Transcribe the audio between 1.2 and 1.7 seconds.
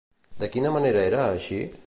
així?